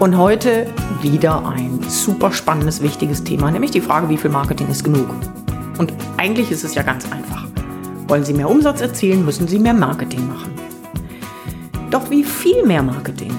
[0.00, 0.66] Und heute
[1.02, 5.10] wieder ein super spannendes, wichtiges Thema, nämlich die Frage, wie viel Marketing ist genug?
[5.76, 7.46] Und eigentlich ist es ja ganz einfach.
[8.08, 10.54] Wollen Sie mehr Umsatz erzielen, müssen Sie mehr Marketing machen.
[11.90, 13.30] Doch wie viel mehr Marketing?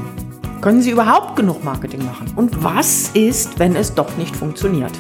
[0.61, 2.31] Können Sie überhaupt genug Marketing machen?
[2.35, 4.93] Und was ist, wenn es doch nicht funktioniert?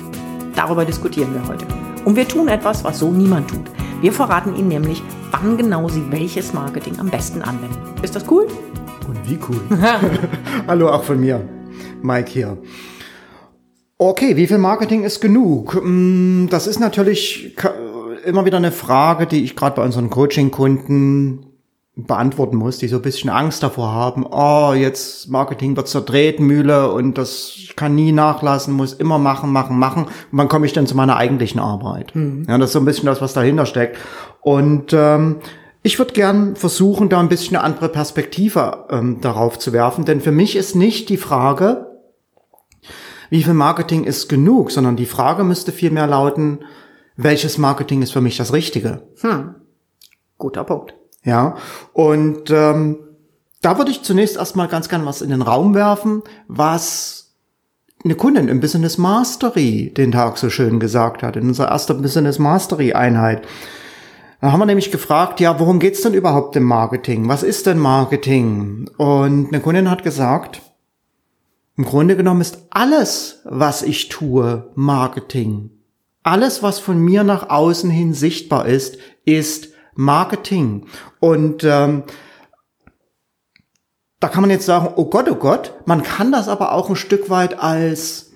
[0.55, 1.67] Darüber diskutieren wir heute.
[2.05, 3.69] Und wir tun etwas, was so niemand tut.
[4.01, 7.77] Wir verraten Ihnen nämlich, wann genau Sie welches Marketing am besten anwenden.
[8.01, 8.47] Ist das cool?
[9.07, 9.61] Und wie cool.
[10.67, 11.47] Hallo auch von mir,
[12.01, 12.57] Mike hier.
[13.97, 15.79] Okay, wie viel Marketing ist genug?
[15.83, 17.55] Mm, das ist natürlich
[18.25, 21.45] immer wieder eine Frage, die ich gerade bei unseren Coaching-Kunden
[21.95, 26.91] beantworten muss, die so ein bisschen Angst davor haben, oh, jetzt Marketing wird zur Tretmühle
[26.91, 30.05] und das kann nie nachlassen, muss immer machen, machen, machen.
[30.05, 32.15] Und wann komme ich denn zu meiner eigentlichen Arbeit?
[32.15, 32.45] Mhm.
[32.47, 33.97] Ja, das ist so ein bisschen das, was dahinter steckt.
[34.39, 35.37] Und ähm,
[35.83, 40.21] ich würde gern versuchen, da ein bisschen eine andere Perspektive ähm, darauf zu werfen, denn
[40.21, 41.87] für mich ist nicht die Frage,
[43.29, 46.59] wie viel Marketing ist genug, sondern die Frage müsste vielmehr lauten,
[47.15, 49.03] welches Marketing ist für mich das Richtige?
[49.21, 49.55] Hm.
[50.37, 50.93] Guter Punkt.
[51.23, 51.55] Ja,
[51.93, 52.97] und ähm,
[53.61, 57.35] da würde ich zunächst erstmal ganz gern was in den Raum werfen, was
[58.03, 62.39] eine Kundin im Business Mastery den Tag so schön gesagt hat, in unserer ersten Business
[62.39, 63.47] Mastery Einheit.
[64.41, 67.29] Da haben wir nämlich gefragt, ja, worum geht's denn überhaupt im Marketing?
[67.29, 68.89] Was ist denn Marketing?
[68.97, 70.63] Und eine Kundin hat gesagt,
[71.77, 75.69] im Grunde genommen ist alles, was ich tue, Marketing.
[76.23, 80.87] Alles, was von mir nach außen hin sichtbar ist, ist Marketing.
[81.19, 82.03] Und ähm,
[84.19, 86.95] da kann man jetzt sagen, oh Gott, oh Gott, man kann das aber auch ein
[86.95, 88.30] Stück weit als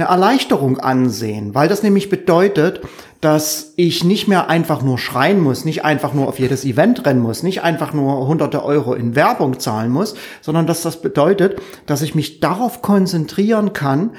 [0.00, 2.80] eine Erleichterung ansehen, weil das nämlich bedeutet,
[3.20, 7.20] dass ich nicht mehr einfach nur schreien muss, nicht einfach nur auf jedes Event rennen
[7.20, 12.00] muss, nicht einfach nur hunderte Euro in Werbung zahlen muss, sondern dass das bedeutet, dass
[12.00, 14.12] ich mich darauf konzentrieren kann,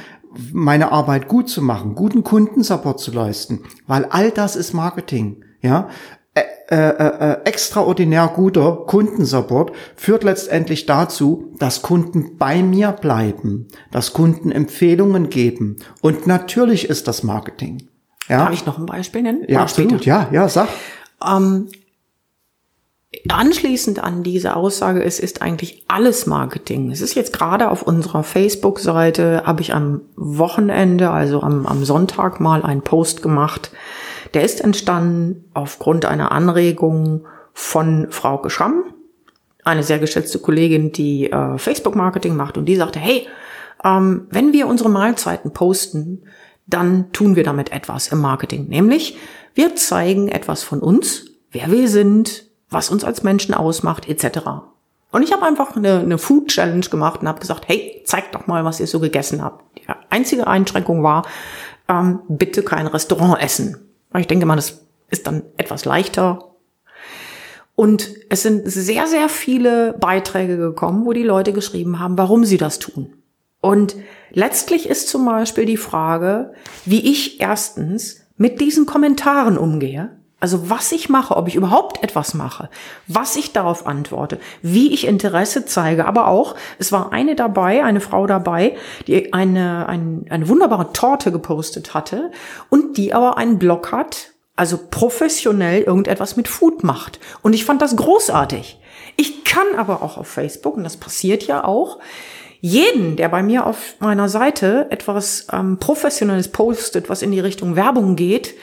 [0.53, 5.43] meine Arbeit gut zu machen, guten Kundensupport zu leisten, weil all das ist Marketing.
[5.63, 5.89] Ja,
[6.33, 14.13] äh, äh, äh, extraordinär guter Kundensupport führt letztendlich dazu, dass Kunden bei mir bleiben, dass
[14.13, 15.75] Kunden Empfehlungen geben.
[15.99, 17.89] Und natürlich ist das Marketing.
[18.29, 18.45] Ja?
[18.45, 19.43] Darf ich noch ein Beispiel nennen?
[19.49, 20.05] Ja, absolut.
[20.05, 20.69] Ja, ja, sag.
[21.21, 21.67] Ähm,
[23.27, 26.91] anschließend an diese Aussage, es ist eigentlich alles Marketing.
[26.91, 32.39] Es ist jetzt gerade auf unserer Facebook-Seite, habe ich am Wochenende, also am, am Sonntag
[32.39, 33.71] mal einen Post gemacht,
[34.33, 38.83] der ist entstanden aufgrund einer Anregung von Frau Schramm,
[39.63, 43.27] eine sehr geschätzte Kollegin, die äh, Facebook-Marketing macht und die sagte, hey,
[43.83, 46.23] ähm, wenn wir unsere Mahlzeiten posten,
[46.67, 48.67] dann tun wir damit etwas im Marketing.
[48.67, 49.17] Nämlich,
[49.53, 54.39] wir zeigen etwas von uns, wer wir sind, was uns als Menschen ausmacht, etc.
[55.11, 58.47] Und ich habe einfach eine, eine Food Challenge gemacht und habe gesagt, hey, zeigt doch
[58.47, 59.77] mal, was ihr so gegessen habt.
[59.77, 61.27] Die einzige Einschränkung war,
[61.89, 63.90] ähm, bitte kein Restaurant essen.
[64.17, 66.51] Ich denke mal, das ist dann etwas leichter.
[67.75, 72.57] Und es sind sehr, sehr viele Beiträge gekommen, wo die Leute geschrieben haben, warum sie
[72.57, 73.13] das tun.
[73.61, 73.95] Und
[74.31, 76.53] letztlich ist zum Beispiel die Frage,
[76.85, 80.09] wie ich erstens mit diesen Kommentaren umgehe.
[80.41, 82.69] Also was ich mache, ob ich überhaupt etwas mache,
[83.05, 88.01] was ich darauf antworte, wie ich Interesse zeige, aber auch, es war eine dabei, eine
[88.01, 88.75] Frau dabei,
[89.05, 92.31] die eine, eine, eine wunderbare Torte gepostet hatte
[92.69, 97.19] und die aber einen Blog hat, also professionell irgendetwas mit Food macht.
[97.43, 98.79] Und ich fand das großartig.
[99.17, 101.99] Ich kann aber auch auf Facebook, und das passiert ja auch,
[102.61, 107.75] jeden, der bei mir auf meiner Seite etwas ähm, Professionelles postet, was in die Richtung
[107.75, 108.55] Werbung geht,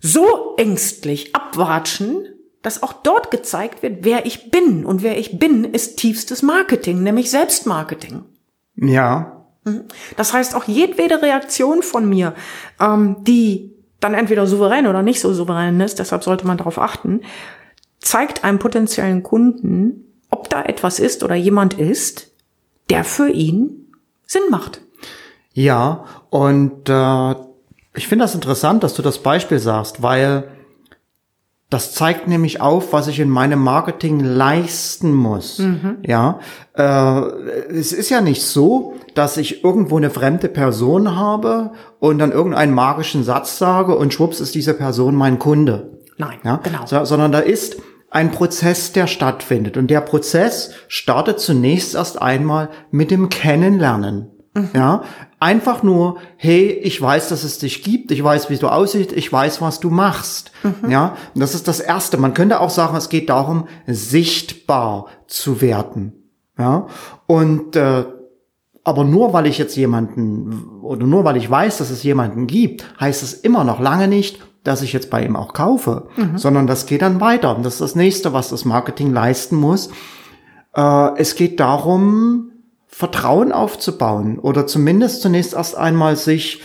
[0.00, 2.26] so ängstlich abwatschen,
[2.62, 4.84] dass auch dort gezeigt wird, wer ich bin.
[4.84, 8.24] Und wer ich bin, ist tiefstes Marketing, nämlich Selbstmarketing.
[8.76, 9.46] Ja.
[9.64, 9.84] Mhm.
[10.16, 12.34] Das heißt, auch jedwede Reaktion von mir,
[12.80, 17.22] ähm, die dann entweder souverän oder nicht so souverän ist, deshalb sollte man darauf achten,
[17.98, 22.30] zeigt einem potenziellen Kunden, ob da etwas ist oder jemand ist,
[22.90, 23.92] der für ihn
[24.26, 24.82] Sinn macht.
[25.52, 27.34] Ja, und äh,
[27.98, 30.44] ich finde das interessant, dass du das Beispiel sagst, weil
[31.70, 35.58] Das zeigt nämlich auf, was ich in meinem Marketing leisten muss.
[35.58, 35.98] Mhm.
[36.06, 36.40] Ja,
[36.74, 37.20] äh,
[37.70, 42.72] es ist ja nicht so, dass ich irgendwo eine fremde Person habe und dann irgendeinen
[42.72, 45.98] magischen Satz sage und schwupps ist diese Person mein Kunde.
[46.16, 46.56] Nein, ja?
[46.62, 46.86] genau.
[46.86, 47.76] So, sondern da ist
[48.10, 49.76] ein Prozess, der stattfindet.
[49.76, 54.30] Und der Prozess startet zunächst erst einmal mit dem Kennenlernen.
[54.54, 54.70] Mhm.
[54.74, 55.02] Ja,
[55.40, 59.32] einfach nur, hey, ich weiß, dass es dich gibt, ich weiß, wie du aussiehst, ich
[59.32, 60.52] weiß, was du machst.
[60.62, 60.90] Mhm.
[60.90, 62.16] Ja, und das ist das Erste.
[62.16, 66.12] Man könnte auch sagen, es geht darum, sichtbar zu werden.
[66.58, 66.86] Ja,
[67.26, 68.04] und äh,
[68.84, 72.86] aber nur weil ich jetzt jemanden oder nur weil ich weiß, dass es jemanden gibt,
[72.98, 76.38] heißt es immer noch lange nicht, dass ich jetzt bei ihm auch kaufe, mhm.
[76.38, 77.54] sondern das geht dann weiter.
[77.54, 79.90] Und das ist das nächste, was das Marketing leisten muss.
[80.74, 82.50] Äh, es geht darum,
[82.98, 86.62] Vertrauen aufzubauen oder zumindest zunächst erst einmal sich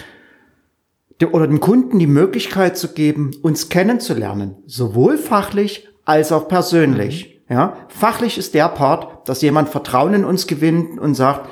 [1.31, 7.44] oder dem Kunden die Möglichkeit zu geben, uns kennenzulernen, sowohl fachlich als auch persönlich.
[7.47, 7.56] Mhm.
[7.56, 11.47] Ja, fachlich ist der Part, dass jemand Vertrauen in uns gewinnt und sagt,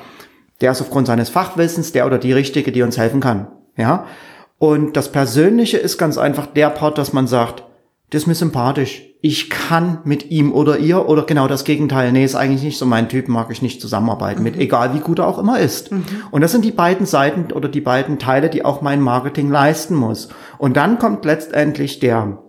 [0.60, 3.52] der ist aufgrund seines Fachwissens der oder die Richtige, die uns helfen kann.
[3.76, 4.06] Ja,
[4.58, 7.62] und das Persönliche ist ganz einfach der Part, dass man sagt,
[8.12, 9.06] das ist mir sympathisch.
[9.22, 12.12] Ich kann mit ihm oder ihr oder genau das Gegenteil.
[12.12, 14.44] Nee, ist eigentlich nicht so mein Typ, mag ich nicht zusammenarbeiten mhm.
[14.44, 15.90] mit, egal wie gut er auch immer ist.
[15.90, 16.04] Mhm.
[16.30, 19.94] Und das sind die beiden Seiten oder die beiden Teile, die auch mein Marketing leisten
[19.94, 20.28] muss.
[20.58, 22.42] Und dann kommt letztendlich der,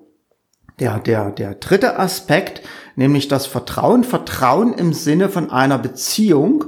[0.82, 2.62] der, der, der dritte Aspekt,
[2.98, 4.04] nämlich das Vertrauen.
[4.04, 6.66] Vertrauen im Sinne von einer Beziehung.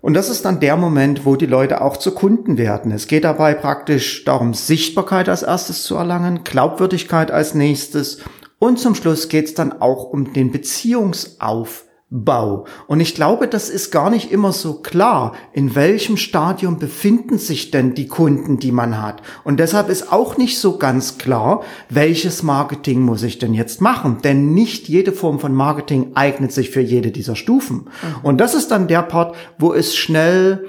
[0.00, 2.90] Und das ist dann der Moment, wo die Leute auch zu Kunden werden.
[2.90, 8.18] Es geht dabei praktisch darum, Sichtbarkeit als erstes zu erlangen, Glaubwürdigkeit als nächstes
[8.58, 11.89] und zum Schluss geht es dann auch um den Beziehungsaufbau.
[12.12, 12.66] Bau.
[12.88, 17.70] Und ich glaube, das ist gar nicht immer so klar, in welchem Stadium befinden sich
[17.70, 19.22] denn die Kunden, die man hat.
[19.44, 24.18] Und deshalb ist auch nicht so ganz klar, welches Marketing muss ich denn jetzt machen.
[24.24, 27.76] Denn nicht jede Form von Marketing eignet sich für jede dieser Stufen.
[27.76, 28.24] Mhm.
[28.24, 30.66] Und das ist dann der Part, wo es schnell,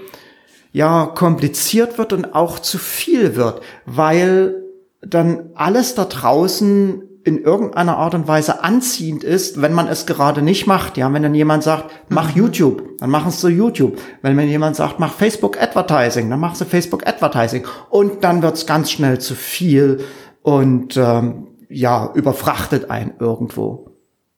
[0.72, 4.62] ja, kompliziert wird und auch zu viel wird, weil
[5.02, 10.41] dann alles da draußen in irgendeiner Art und Weise anziehend ist, wenn man es gerade
[10.41, 10.97] nicht macht.
[10.97, 12.41] Ja, wenn dann jemand sagt, mach mhm.
[12.41, 14.00] YouTube, dann machen sie YouTube.
[14.21, 17.65] Wenn mir jemand sagt, mach Facebook Advertising, dann machst du Facebook Advertising.
[17.89, 20.03] Und dann wird's ganz schnell zu viel
[20.41, 23.91] und ähm, ja, überfrachtet ein irgendwo.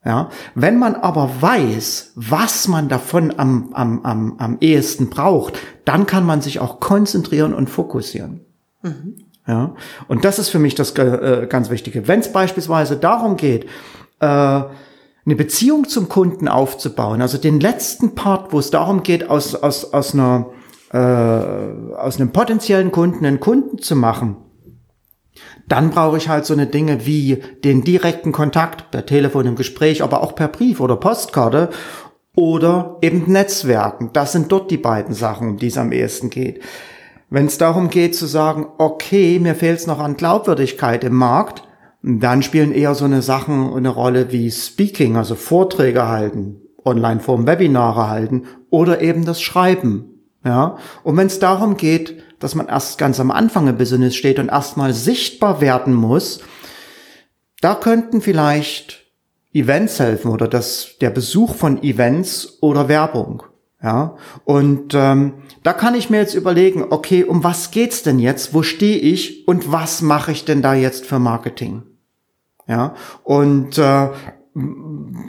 [0.06, 6.06] Ja, wenn man aber weiß, was man davon am, am, am, am ehesten braucht, dann
[6.06, 8.42] kann man sich auch konzentrieren und fokussieren.
[8.82, 9.16] Mhm.
[9.48, 9.76] Ja,
[10.08, 12.08] und das ist für mich das äh, ganz Wichtige.
[12.08, 13.66] Wenn es beispielsweise darum geht,
[14.20, 19.56] äh, eine Beziehung zum Kunden aufzubauen, also den letzten Part, wo es darum geht, aus,
[19.56, 20.48] aus, aus, einer,
[20.92, 24.38] äh, aus einem potenziellen Kunden einen Kunden zu machen,
[25.68, 30.04] dann brauche ich halt so eine Dinge wie den direkten Kontakt per Telefon im Gespräch,
[30.04, 31.70] aber auch per Brief oder Postkarte
[32.36, 34.12] oder eben Netzwerken.
[34.14, 36.62] Das sind dort die beiden Sachen, um die es am ehesten geht.
[37.34, 41.64] Wenn es darum geht zu sagen, okay, mir fehlt es noch an Glaubwürdigkeit im Markt,
[42.04, 48.08] dann spielen eher so eine Sachen eine Rolle wie Speaking, also Vorträge halten, Online-Form Webinare
[48.08, 50.30] halten oder eben das Schreiben.
[50.46, 54.38] Ja, und wenn es darum geht, dass man erst ganz am Anfang im Business steht
[54.38, 56.40] und erstmal sichtbar werden muss,
[57.62, 59.08] da könnten vielleicht
[59.54, 63.42] Events helfen oder das, der Besuch von Events oder Werbung.
[63.84, 64.16] Ja,
[64.46, 68.54] und ähm, da kann ich mir jetzt überlegen, okay, um was geht's denn jetzt?
[68.54, 71.84] Wo stehe ich und was mache ich denn da jetzt für Marketing?
[72.66, 74.08] Ja, und äh,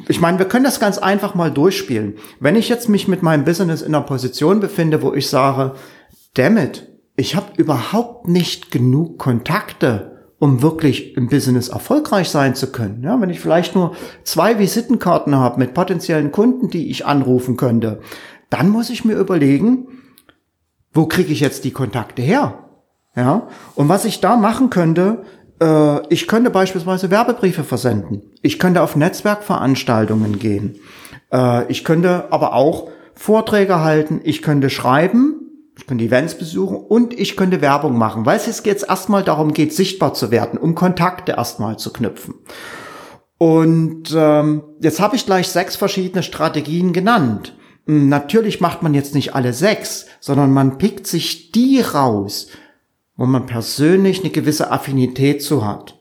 [0.06, 2.14] ich meine, wir können das ganz einfach mal durchspielen.
[2.38, 5.74] Wenn ich jetzt mich mit meinem Business in einer Position befinde, wo ich sage,
[6.34, 12.70] damn it, ich habe überhaupt nicht genug Kontakte, um wirklich im Business erfolgreich sein zu
[12.70, 13.02] können.
[13.02, 18.00] Ja, wenn ich vielleicht nur zwei Visitenkarten habe mit potenziellen Kunden, die ich anrufen könnte,
[18.50, 19.88] dann muss ich mir überlegen,
[20.92, 22.58] wo kriege ich jetzt die Kontakte her?
[23.16, 25.24] Ja, und was ich da machen könnte,
[25.60, 28.22] äh, ich könnte beispielsweise Werbebriefe versenden.
[28.42, 30.76] Ich könnte auf Netzwerkveranstaltungen gehen.
[31.32, 34.20] Äh, ich könnte aber auch Vorträge halten.
[34.24, 35.44] Ich könnte schreiben.
[35.76, 39.72] Ich könnte Events besuchen und ich könnte Werbung machen, weil es jetzt erstmal darum geht,
[39.72, 42.34] sichtbar zu werden, um Kontakte erstmal zu knüpfen.
[43.38, 47.56] Und ähm, jetzt habe ich gleich sechs verschiedene Strategien genannt.
[47.86, 52.48] Natürlich macht man jetzt nicht alle sechs, sondern man pickt sich die raus,
[53.16, 55.98] wo man persönlich eine gewisse Affinität zu hat.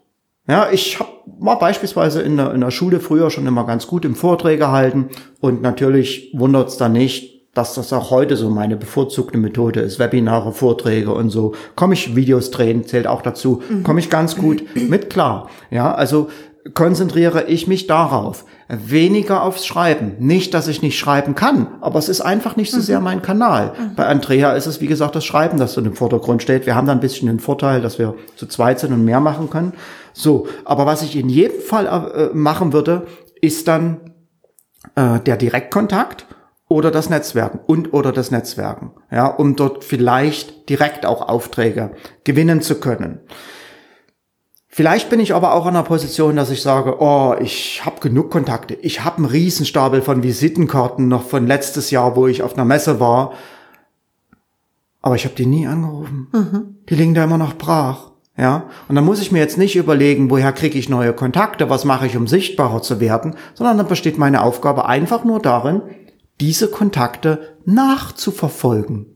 [0.47, 4.05] Ja, ich hab, war beispielsweise in der, in der Schule früher schon immer ganz gut
[4.05, 5.09] im Vorträge halten
[5.39, 9.99] und natürlich wundert's da nicht, dass das auch heute so meine bevorzugte Methode ist.
[9.99, 11.53] Webinare, Vorträge und so.
[11.75, 13.61] Komme ich Videos drehen, zählt auch dazu.
[13.69, 13.83] Mhm.
[13.83, 15.49] Komme ich ganz gut mit klar.
[15.69, 16.29] Ja, also
[16.73, 18.45] konzentriere ich mich darauf.
[18.69, 20.15] Weniger aufs Schreiben.
[20.19, 23.73] Nicht, dass ich nicht schreiben kann, aber es ist einfach nicht so sehr mein Kanal.
[23.95, 26.65] Bei Andrea ist es, wie gesagt, das Schreiben, das so im Vordergrund steht.
[26.65, 29.49] Wir haben da ein bisschen den Vorteil, dass wir zu zweit sind und mehr machen
[29.49, 29.73] können.
[30.13, 33.07] So, aber was ich in jedem Fall äh, machen würde,
[33.41, 34.13] ist dann
[34.95, 36.25] äh, der Direktkontakt
[36.69, 41.91] oder das Netzwerken und oder das Netzwerken, ja, um dort vielleicht direkt auch Aufträge
[42.23, 43.19] gewinnen zu können.
[44.75, 48.31] Vielleicht bin ich aber auch in der Position, dass ich sage, oh, ich habe genug
[48.31, 48.73] Kontakte.
[48.73, 52.99] Ich habe einen Riesenstapel von Visitenkarten noch von letztes Jahr, wo ich auf einer Messe
[52.99, 53.33] war.
[55.03, 56.27] Aber ich habe die nie angerufen.
[56.33, 56.77] Mhm.
[56.89, 58.13] Die liegen da immer noch brach.
[58.35, 61.85] Ja, und dann muss ich mir jetzt nicht überlegen, woher kriege ich neue Kontakte, was
[61.85, 65.83] mache ich, um sichtbarer zu werden, sondern dann besteht meine Aufgabe einfach nur darin,
[66.41, 69.12] diese Kontakte nachzuverfolgen.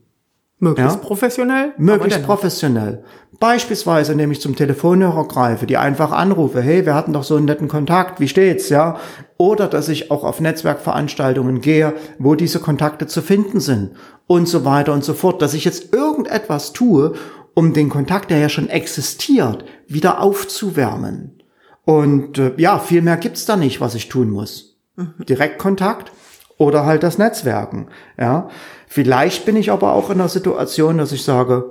[0.60, 1.02] Möglichst ja?
[1.02, 1.72] professionell?
[1.78, 3.04] Möglichst professionell.
[3.38, 7.44] Beispielsweise, indem ich zum Telefonhörer greife, die einfach anrufe, hey, wir hatten doch so einen
[7.44, 8.98] netten Kontakt, wie steht's, ja?
[9.36, 13.92] Oder dass ich auch auf Netzwerkveranstaltungen gehe, wo diese Kontakte zu finden sind
[14.26, 15.40] und so weiter und so fort.
[15.40, 17.14] Dass ich jetzt irgendetwas tue,
[17.54, 21.42] um den Kontakt, der ja schon existiert, wieder aufzuwärmen.
[21.84, 24.76] Und äh, ja, viel mehr gibt's da nicht, was ich tun muss.
[24.96, 25.14] Mhm.
[25.28, 26.10] Direktkontakt
[26.56, 27.86] oder halt das Netzwerken,
[28.18, 28.48] ja?
[28.88, 31.70] Vielleicht bin ich aber auch in der Situation, dass ich sage,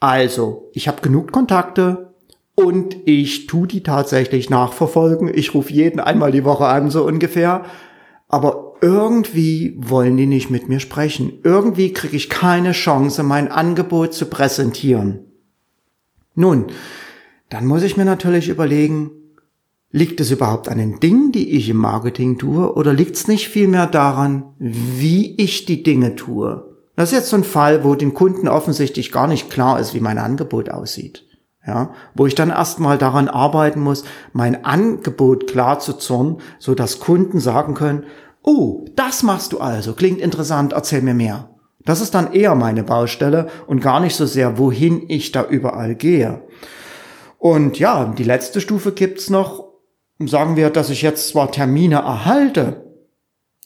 [0.00, 2.14] also, ich habe genug Kontakte
[2.54, 5.30] und ich tu die tatsächlich nachverfolgen.
[5.32, 7.64] Ich rufe jeden einmal die Woche an, so ungefähr.
[8.28, 11.38] Aber irgendwie wollen die nicht mit mir sprechen.
[11.44, 15.20] Irgendwie kriege ich keine Chance, mein Angebot zu präsentieren.
[16.34, 16.66] Nun,
[17.50, 19.10] dann muss ich mir natürlich überlegen,
[19.94, 23.48] Liegt es überhaupt an den Dingen, die ich im Marketing tue, oder liegt es nicht
[23.48, 26.64] vielmehr daran, wie ich die Dinge tue?
[26.96, 30.00] Das ist jetzt so ein Fall, wo den Kunden offensichtlich gar nicht klar ist, wie
[30.00, 31.26] mein Angebot aussieht.
[31.66, 36.98] Ja, wo ich dann erstmal daran arbeiten muss, mein Angebot klar zu zurren, so dass
[36.98, 38.04] Kunden sagen können,
[38.42, 41.50] oh, das machst du also, klingt interessant, erzähl mir mehr.
[41.84, 45.94] Das ist dann eher meine Baustelle und gar nicht so sehr, wohin ich da überall
[45.94, 46.42] gehe.
[47.38, 49.71] Und ja, die letzte Stufe gibt's noch,
[50.18, 52.92] sagen wir, dass ich jetzt zwar Termine erhalte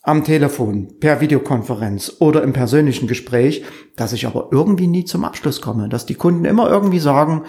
[0.02, 3.64] am Telefon, per Videokonferenz oder im persönlichen Gespräch,
[3.96, 7.42] dass ich aber irgendwie nie zum Abschluss komme, dass die Kunden immer irgendwie sagen,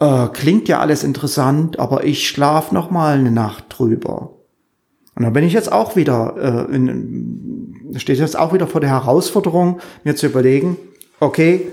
[0.00, 4.32] äh, klingt ja alles interessant, aber ich schlaf noch mal eine Nacht drüber.
[5.14, 8.90] Und da bin ich jetzt auch wieder, äh, in, steht jetzt auch wieder vor der
[8.90, 10.76] Herausforderung, mir zu überlegen,
[11.20, 11.68] okay,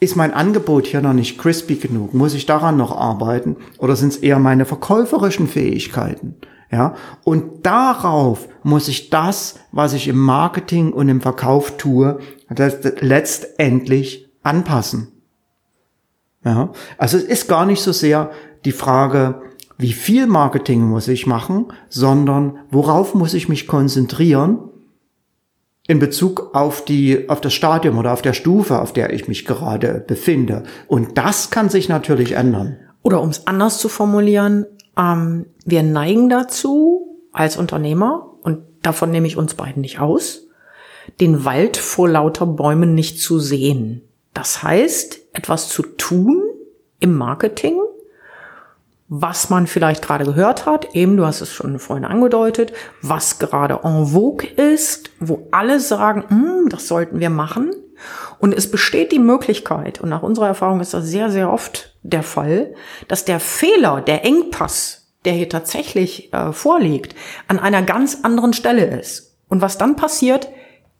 [0.00, 2.14] ist mein Angebot hier noch nicht crispy genug?
[2.14, 3.56] Muss ich daran noch arbeiten?
[3.78, 6.36] Oder sind es eher meine verkäuferischen Fähigkeiten?
[6.70, 12.18] Ja, und darauf muss ich das, was ich im Marketing und im Verkauf tue,
[13.00, 15.08] letztendlich anpassen.
[16.44, 18.30] Ja, also es ist gar nicht so sehr
[18.64, 19.40] die Frage,
[19.78, 24.58] wie viel Marketing muss ich machen, sondern worauf muss ich mich konzentrieren,
[25.88, 29.46] in Bezug auf die, auf das Stadium oder auf der Stufe, auf der ich mich
[29.46, 30.64] gerade befinde.
[30.86, 32.76] Und das kann sich natürlich ändern.
[33.02, 34.66] Oder um es anders zu formulieren,
[34.98, 40.46] ähm, wir neigen dazu als Unternehmer, und davon nehme ich uns beiden nicht aus,
[41.20, 44.02] den Wald vor lauter Bäumen nicht zu sehen.
[44.34, 46.42] Das heißt, etwas zu tun
[47.00, 47.80] im Marketing,
[49.08, 53.80] was man vielleicht gerade gehört hat, eben, du hast es schon vorhin angedeutet, was gerade
[53.82, 57.70] en vogue ist, wo alle sagen, hm, das sollten wir machen.
[58.38, 62.22] Und es besteht die Möglichkeit, und nach unserer Erfahrung ist das sehr, sehr oft der
[62.22, 62.74] Fall,
[63.08, 67.16] dass der Fehler, der Engpass, der hier tatsächlich äh, vorliegt,
[67.48, 69.36] an einer ganz anderen Stelle ist.
[69.48, 70.48] Und was dann passiert,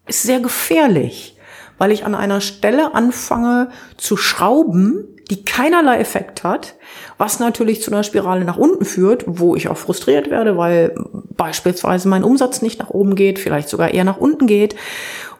[0.07, 1.37] ist sehr gefährlich,
[1.77, 6.75] weil ich an einer Stelle anfange zu schrauben, die keinerlei Effekt hat,
[7.19, 10.95] was natürlich zu einer Spirale nach unten führt, wo ich auch frustriert werde, weil
[11.37, 14.75] beispielsweise mein Umsatz nicht nach oben geht, vielleicht sogar eher nach unten geht.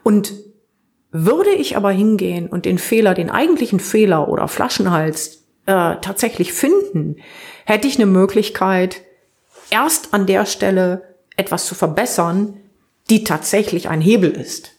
[0.03, 0.33] Und
[1.11, 7.17] würde ich aber hingehen und den Fehler, den eigentlichen Fehler oder Flaschenhals äh, tatsächlich finden,
[7.65, 9.01] hätte ich eine Möglichkeit,
[9.71, 12.57] erst an der Stelle etwas zu verbessern,
[13.09, 14.71] die tatsächlich ein Hebel ist.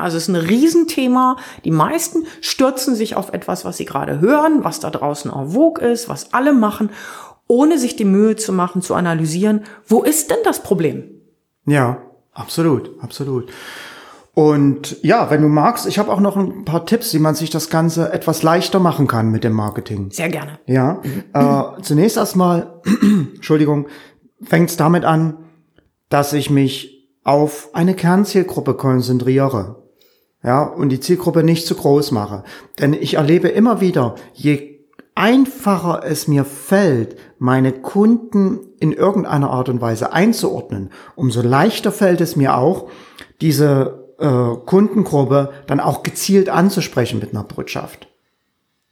[0.00, 1.36] Also es ist ein Riesenthema.
[1.64, 5.84] Die meisten stürzen sich auf etwas, was sie gerade hören, was da draußen en vogue
[5.84, 6.90] ist, was alle machen,
[7.46, 11.04] ohne sich die Mühe zu machen, zu analysieren, wo ist denn das Problem?
[11.66, 11.98] Ja,
[12.32, 13.50] absolut, absolut.
[14.34, 17.50] Und ja, wenn du magst, ich habe auch noch ein paar Tipps, wie man sich
[17.50, 20.10] das Ganze etwas leichter machen kann mit dem Marketing.
[20.10, 20.58] Sehr gerne.
[20.66, 21.02] Ja,
[21.34, 22.80] äh, zunächst erstmal,
[23.34, 23.88] Entschuldigung,
[24.42, 25.36] fängt es damit an,
[26.08, 29.81] dass ich mich auf eine Kernzielgruppe konzentriere
[30.42, 32.44] ja, und die Zielgruppe nicht zu groß mache.
[32.78, 34.80] Denn ich erlebe immer wieder, je
[35.14, 42.20] einfacher es mir fällt, meine Kunden in irgendeiner Art und Weise einzuordnen, umso leichter fällt
[42.20, 42.88] es mir auch,
[43.40, 48.08] diese äh, Kundengruppe dann auch gezielt anzusprechen mit einer Botschaft.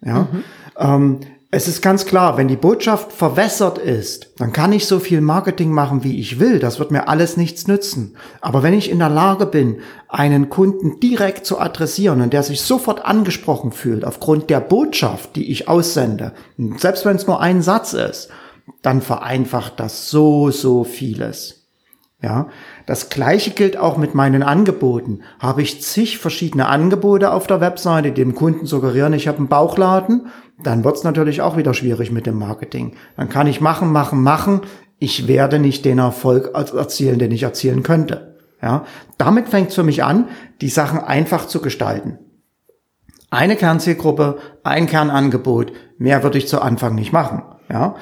[0.05, 0.45] Ja, mhm.
[0.77, 1.21] ähm,
[1.53, 5.73] es ist ganz klar, wenn die Botschaft verwässert ist, dann kann ich so viel Marketing
[5.73, 6.61] machen, wie ich will.
[6.61, 8.17] Das wird mir alles nichts nützen.
[8.41, 12.63] Aber wenn ich in der Lage bin, einen Kunden direkt zu adressieren und der sich
[12.63, 16.33] sofort angesprochen fühlt aufgrund der Botschaft, die ich aussende,
[16.77, 18.29] selbst wenn es nur ein Satz ist,
[18.83, 21.61] dann vereinfacht das so, so vieles.
[22.23, 22.49] Ja,
[22.85, 25.21] das gleiche gilt auch mit meinen Angeboten.
[25.39, 29.49] Habe ich zig verschiedene Angebote auf der Webseite, die dem Kunden suggerieren, ich habe einen
[29.49, 30.27] Bauchladen,
[30.63, 32.95] dann wird es natürlich auch wieder schwierig mit dem Marketing.
[33.17, 34.63] Dann kann ich machen, machen, machen.
[34.99, 38.39] Ich werde nicht den Erfolg erzielen, den ich erzielen könnte.
[38.63, 38.85] Ja,
[39.17, 40.29] damit fängt es für mich an,
[40.61, 42.19] die Sachen einfach zu gestalten.
[43.31, 47.43] Eine Kernzielgruppe, ein Kernangebot, mehr würde ich zu Anfang nicht machen.
[47.71, 47.97] Ja,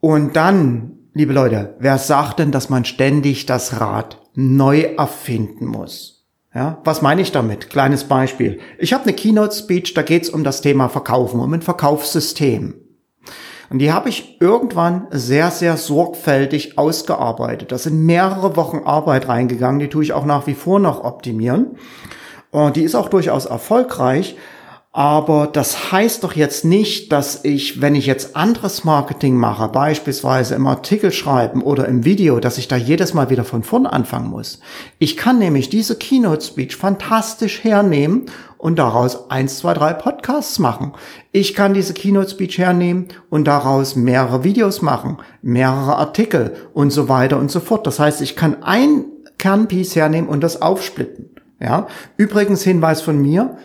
[0.00, 6.17] und dann liebe Leute, wer sagt denn, dass man ständig das Rad neu erfinden muss?
[6.54, 7.68] Ja, was meine ich damit?
[7.68, 8.58] Kleines Beispiel.
[8.78, 12.74] Ich habe eine Keynote-Speech, da geht's um das Thema Verkaufen, um ein Verkaufssystem.
[13.70, 17.70] Und die habe ich irgendwann sehr, sehr sorgfältig ausgearbeitet.
[17.70, 21.76] Da sind mehrere Wochen Arbeit reingegangen, die tue ich auch nach wie vor noch optimieren.
[22.50, 24.36] Und die ist auch durchaus erfolgreich.
[24.90, 30.54] Aber das heißt doch jetzt nicht, dass ich, wenn ich jetzt anderes Marketing mache, beispielsweise
[30.54, 34.30] im Artikel schreiben oder im Video, dass ich da jedes Mal wieder von vorn anfangen
[34.30, 34.60] muss.
[34.98, 38.26] Ich kann nämlich diese Keynote Speech fantastisch hernehmen
[38.56, 40.92] und daraus eins, zwei, drei Podcasts machen.
[41.32, 47.10] Ich kann diese Keynote Speech hernehmen und daraus mehrere Videos machen, mehrere Artikel und so
[47.10, 47.86] weiter und so fort.
[47.86, 49.04] Das heißt, ich kann ein
[49.36, 51.30] Kernpiece hernehmen und das aufsplitten.
[51.60, 51.88] Ja.
[52.16, 53.58] Übrigens Hinweis von mir.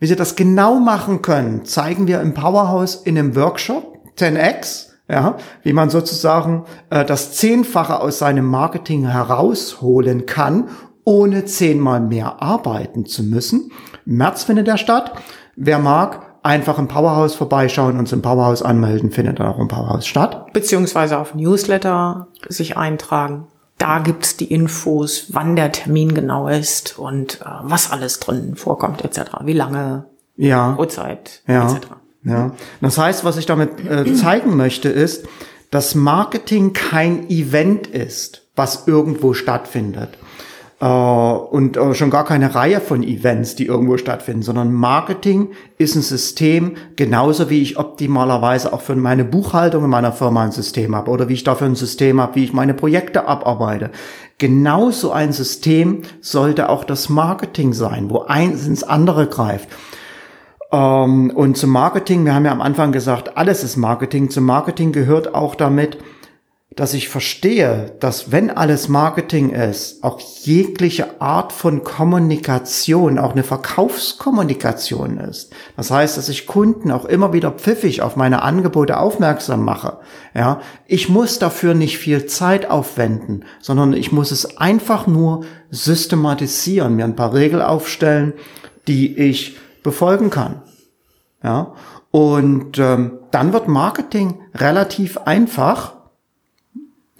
[0.00, 5.36] Wie Sie das genau machen können, zeigen wir im Powerhouse in einem Workshop 10x, ja,
[5.62, 10.68] wie man sozusagen äh, das Zehnfache aus seinem Marketing herausholen kann,
[11.04, 13.72] ohne zehnmal mehr arbeiten zu müssen.
[14.06, 15.12] Im März findet er statt.
[15.56, 20.06] Wer mag, einfach im Powerhouse vorbeischauen, uns im Powerhouse anmelden, findet dann auch im Powerhouse
[20.06, 20.52] statt.
[20.52, 23.48] Beziehungsweise auf Newsletter sich eintragen.
[23.78, 29.04] Da gibt's die Infos, wann der Termin genau ist und äh, was alles drin vorkommt
[29.04, 29.30] etc.
[29.44, 30.76] Wie lange, ja.
[30.76, 31.70] Uhrzeit ja.
[31.70, 31.86] etc.
[32.24, 32.52] Ja.
[32.80, 35.26] Das heißt, was ich damit äh, zeigen möchte, ist,
[35.70, 40.18] dass Marketing kein Event ist, was irgendwo stattfindet
[40.86, 46.02] und äh, schon gar keine Reihe von Events, die irgendwo stattfinden, sondern Marketing ist ein
[46.02, 51.10] System, genauso wie ich optimalerweise auch für meine Buchhaltung in meiner Firma ein System habe
[51.10, 53.90] oder wie ich dafür ein System habe, wie ich meine Projekte abarbeite.
[54.38, 59.68] Genauso ein System sollte auch das Marketing sein, wo eins ins andere greift.
[60.70, 64.30] Ähm, und zum Marketing, wir haben ja am Anfang gesagt, alles ist Marketing.
[64.30, 65.98] Zum Marketing gehört auch damit,
[66.78, 73.42] dass ich verstehe, dass wenn alles Marketing ist, auch jegliche Art von Kommunikation auch eine
[73.42, 75.52] Verkaufskommunikation ist.
[75.76, 79.98] Das heißt, dass ich Kunden auch immer wieder pfiffig auf meine Angebote aufmerksam mache.
[80.36, 86.94] Ja, ich muss dafür nicht viel Zeit aufwenden, sondern ich muss es einfach nur systematisieren,
[86.94, 88.34] mir ein paar Regeln aufstellen,
[88.86, 90.62] die ich befolgen kann.
[91.42, 91.74] Ja,
[92.12, 95.97] und ähm, dann wird Marketing relativ einfach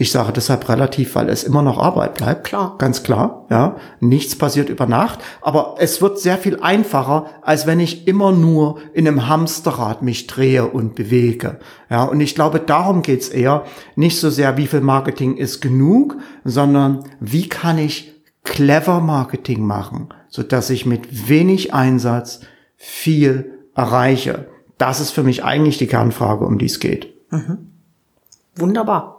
[0.01, 2.45] ich sage deshalb relativ, weil es immer noch Arbeit bleibt.
[2.45, 2.77] Klar.
[2.79, 3.77] Ganz klar, ja.
[3.99, 5.19] Nichts passiert über Nacht.
[5.41, 10.29] Aber es wird sehr viel einfacher, als wenn ich immer nur in einem Hamsterrad mich
[10.29, 11.59] drehe und bewege.
[11.91, 13.65] Ja, und ich glaube, darum geht's eher.
[13.97, 20.11] Nicht so sehr, wie viel Marketing ist genug, sondern wie kann ich clever Marketing machen,
[20.29, 22.41] so dass ich mit wenig Einsatz
[22.77, 24.47] viel erreiche.
[24.79, 27.13] Das ist für mich eigentlich die Kernfrage, um die es geht.
[27.33, 27.73] Mhm.
[28.55, 29.18] Wunderbar.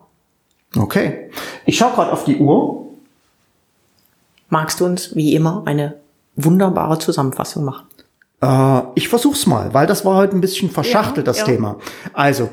[0.75, 1.29] Okay.
[1.65, 2.87] Ich schaue gerade auf die Uhr.
[4.49, 5.95] Magst du uns wie immer eine
[6.35, 7.87] wunderbare Zusammenfassung machen?
[8.41, 11.45] Äh, ich versuch's mal, weil das war heute ein bisschen verschachtelt, ja, das ja.
[11.45, 11.77] Thema.
[12.13, 12.49] Also,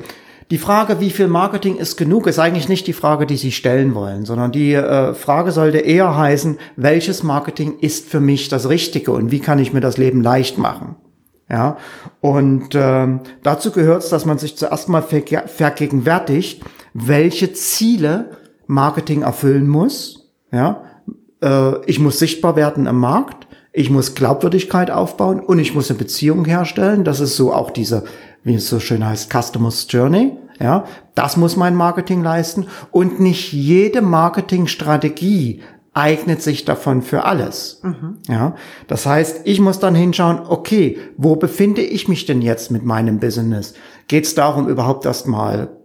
[0.49, 3.95] die Frage, wie viel Marketing ist genug, ist eigentlich nicht die Frage, die Sie stellen
[3.95, 9.11] wollen, sondern die äh, Frage sollte eher heißen, welches Marketing ist für mich das Richtige
[9.11, 10.95] und wie kann ich mir das Leben leicht machen?
[11.49, 11.77] Ja,
[12.19, 16.61] und ähm, dazu gehört es, dass man sich zuerst mal vergegenwärtigt,
[16.97, 18.31] welche Ziele
[18.65, 20.31] Marketing erfüllen muss.
[20.51, 20.83] Ja,
[21.41, 25.99] äh, ich muss sichtbar werden im Markt, ich muss Glaubwürdigkeit aufbauen und ich muss eine
[25.99, 27.03] Beziehung herstellen.
[27.03, 28.05] Das ist so auch diese,
[28.43, 30.33] wie es so schön heißt, Customer's Journey.
[30.59, 35.61] Ja, das muss mein Marketing leisten und nicht jede Marketingstrategie
[35.93, 37.81] eignet sich davon für alles.
[38.27, 38.55] Ja,
[38.87, 43.19] das heißt, ich muss dann hinschauen, okay, wo befinde ich mich denn jetzt mit meinem
[43.19, 43.75] Business?
[44.07, 45.76] Geht es darum, überhaupt erstmal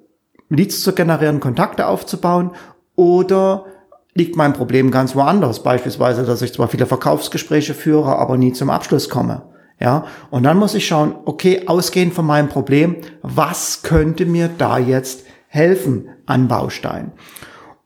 [0.52, 2.50] Leads zu generieren, Kontakte aufzubauen
[2.94, 3.64] oder
[4.14, 5.62] liegt mein Problem ganz woanders?
[5.62, 9.42] Beispielsweise, dass ich zwar viele Verkaufsgespräche führe, aber nie zum Abschluss komme.
[9.80, 14.78] Ja, und dann muss ich schauen, okay, ausgehend von meinem Problem, was könnte mir da
[14.78, 17.12] jetzt helfen an Baustein?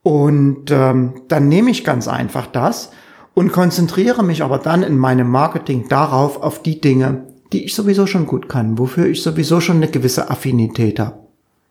[0.03, 2.91] Und ähm, dann nehme ich ganz einfach das
[3.33, 8.07] und konzentriere mich aber dann in meinem Marketing darauf, auf die Dinge, die ich sowieso
[8.07, 11.21] schon gut kann, wofür ich sowieso schon eine gewisse Affinität habe.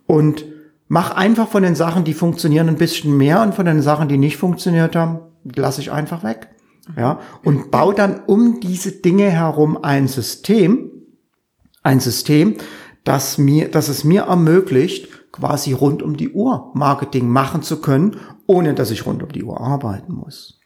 [0.08, 0.46] Und
[0.88, 4.18] mach einfach von den Sachen, die funktionieren, ein bisschen mehr und von den Sachen, die
[4.18, 6.50] nicht funktioniert haben, lasse ich einfach weg.
[6.98, 10.92] Ja, und bau dann um diese Dinge herum ein System,
[11.82, 12.58] ein System,
[13.04, 18.18] das mir, das es mir ermöglicht, quasi rund um die Uhr Marketing machen zu können,
[18.46, 20.60] ohne dass ich rund um die Uhr arbeiten muss.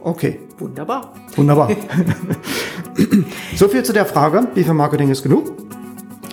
[0.00, 0.40] Okay.
[0.58, 1.14] Wunderbar.
[1.36, 1.70] Wunderbar.
[3.56, 5.52] so viel zu der Frage, wie viel Marketing ist genug?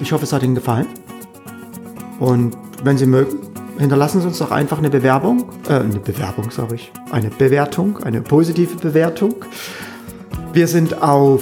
[0.02, 0.88] Ich hoffe, es hat Ihnen gefallen.
[2.22, 3.40] Und wenn Sie mögen,
[3.80, 8.22] hinterlassen Sie uns doch einfach eine Bewerbung, äh, eine Bewerbung, sage ich, eine Bewertung, eine
[8.22, 9.34] positive Bewertung.
[10.54, 11.42] Wir sind auf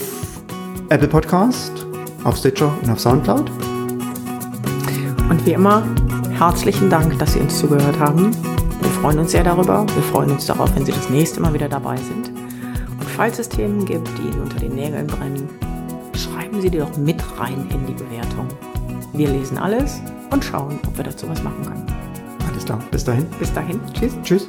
[0.88, 1.86] Apple Podcast,
[2.24, 3.50] auf Stitcher und auf Soundcloud.
[5.28, 5.82] Und wie immer,
[6.38, 8.30] herzlichen Dank, dass Sie uns zugehört haben.
[8.80, 9.84] Wir freuen uns sehr darüber.
[9.94, 12.30] Wir freuen uns darauf, wenn Sie das nächste Mal wieder dabei sind.
[12.30, 15.46] Und falls es Themen gibt, die Ihnen unter den Nägeln brennen,
[16.14, 18.48] schreiben Sie die doch mit rein in die Bewertung.
[19.12, 21.86] Wir lesen alles und schauen, ob wir dazu was machen können.
[22.48, 23.26] Alles klar, bis dahin.
[23.38, 24.12] Bis dahin, tschüss.
[24.22, 24.46] Tschüss.